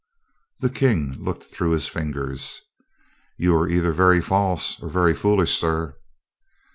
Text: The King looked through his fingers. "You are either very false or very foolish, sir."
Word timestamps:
The 0.61 0.71
King 0.71 1.15
looked 1.23 1.43
through 1.43 1.73
his 1.73 1.87
fingers. 1.87 2.61
"You 3.37 3.55
are 3.55 3.69
either 3.69 3.91
very 3.93 4.19
false 4.19 4.81
or 4.81 4.89
very 4.89 5.13
foolish, 5.13 5.55
sir." 5.55 5.95